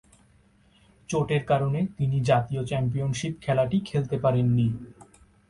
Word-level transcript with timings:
চোটের 1.09 1.43
কারণে 1.45 1.79
তিনি 1.97 2.17
জাতীয় 2.21 2.61
চ্যাম্পিয়নশিপ 2.65 3.33
খেলাটি 3.41 3.77
খেলতে 3.79 4.15
পারেননি। 4.19 4.67